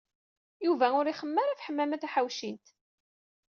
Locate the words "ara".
1.41-1.51